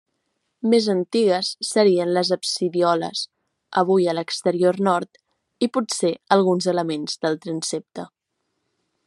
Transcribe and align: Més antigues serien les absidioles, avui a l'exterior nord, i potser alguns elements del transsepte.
Més 0.73 0.85
antigues 0.93 1.49
serien 1.71 2.13
les 2.15 2.31
absidioles, 2.35 3.21
avui 3.83 4.09
a 4.09 4.17
l'exterior 4.21 4.81
nord, 4.89 5.23
i 5.67 5.71
potser 5.79 6.13
alguns 6.39 6.71
elements 6.75 7.21
del 7.27 7.39
transsepte. 7.47 8.09